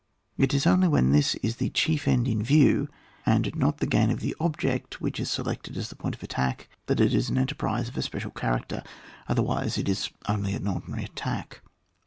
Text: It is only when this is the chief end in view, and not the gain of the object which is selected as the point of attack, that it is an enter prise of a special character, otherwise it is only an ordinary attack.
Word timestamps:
It 0.35 0.55
is 0.55 0.65
only 0.65 0.87
when 0.87 1.11
this 1.11 1.35
is 1.45 1.57
the 1.57 1.69
chief 1.69 2.07
end 2.07 2.27
in 2.27 2.41
view, 2.41 2.89
and 3.23 3.53
not 3.53 3.77
the 3.77 3.85
gain 3.85 4.09
of 4.09 4.19
the 4.19 4.35
object 4.39 4.99
which 4.99 5.19
is 5.19 5.29
selected 5.29 5.77
as 5.77 5.89
the 5.89 5.95
point 5.95 6.15
of 6.15 6.23
attack, 6.23 6.67
that 6.87 6.99
it 6.99 7.13
is 7.13 7.29
an 7.29 7.37
enter 7.37 7.53
prise 7.53 7.87
of 7.87 7.95
a 7.95 8.01
special 8.01 8.31
character, 8.31 8.81
otherwise 9.29 9.77
it 9.77 9.87
is 9.87 10.09
only 10.27 10.55
an 10.55 10.67
ordinary 10.67 11.03
attack. 11.03 11.61